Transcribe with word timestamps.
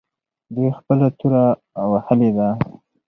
دوی 0.55 0.69
خپله 0.79 1.07
توره 1.17 1.43
وهلې 1.91 2.29
ده. 2.37 2.47